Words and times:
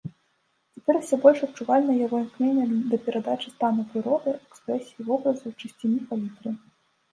Цяпер 0.77 0.95
усё 1.01 1.15
больш 1.25 1.39
адчувальна 1.47 1.97
яго 2.05 2.15
імкненне 2.23 2.65
да 2.95 2.99
перадачы 3.09 3.53
стану 3.55 3.81
прыроды, 3.93 4.35
экспрэсіі 4.49 5.07
вобразаў, 5.13 5.57
чысціні 5.61 5.99
палітры. 6.11 6.49